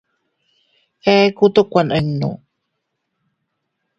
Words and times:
A 1.11 1.13
ekutu 1.25 1.61
kuaninu. 1.71 2.31